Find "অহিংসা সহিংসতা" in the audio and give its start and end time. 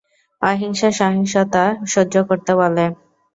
0.41-1.63